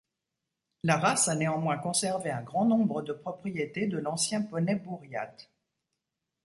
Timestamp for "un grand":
2.31-2.65